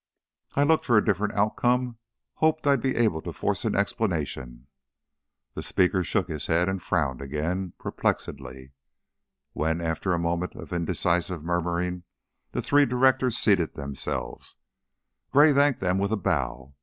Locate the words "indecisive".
10.73-11.43